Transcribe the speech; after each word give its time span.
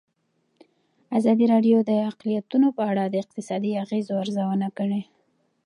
ازادي 1.17 1.45
راډیو 1.53 1.77
د 1.89 1.91
اقلیتونه 2.09 2.67
په 2.77 2.83
اړه 2.91 3.03
د 3.07 3.15
اقتصادي 3.23 3.71
اغېزو 3.83 4.13
ارزونه 4.23 4.67
کړې. 4.77 5.01